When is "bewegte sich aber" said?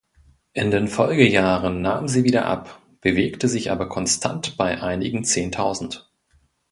3.01-3.87